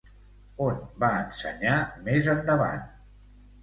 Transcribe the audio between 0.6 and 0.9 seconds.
On